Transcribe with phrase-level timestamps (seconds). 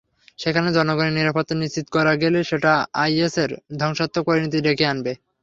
[0.39, 2.71] সেখানে জনগণের নিরাপত্তা নিশ্চিত করা গেলে সেটা
[3.01, 3.49] আইএসের
[3.79, 5.11] ধ্বংসাত্মক পরিণতি ডেকে আনবে।